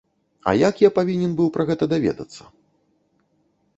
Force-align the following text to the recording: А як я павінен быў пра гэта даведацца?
А 0.51 0.53
як 0.61 0.79
я 0.83 0.89
павінен 0.95 1.35
быў 1.41 1.51
пра 1.57 1.63
гэта 1.71 1.83
даведацца? 1.93 2.51